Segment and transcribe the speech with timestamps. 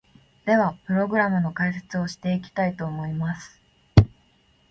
[0.47, 3.61] では、プログラムの解説をしていきたいと思います！